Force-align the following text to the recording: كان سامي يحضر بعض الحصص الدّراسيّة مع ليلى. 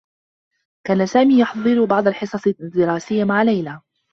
كان 0.87 1.05
سامي 1.05 1.39
يحضر 1.39 1.85
بعض 1.85 2.07
الحصص 2.07 2.47
الدّراسيّة 2.47 3.23
مع 3.23 3.43
ليلى. 3.43 3.81